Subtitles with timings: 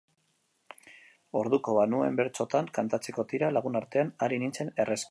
[1.41, 4.99] Orduko banuen bertsotan kantatzeko tira, lagunartean ari nintzen errexki.